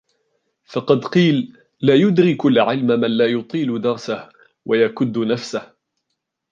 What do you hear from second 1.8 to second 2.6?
لَا يُدْرِكُ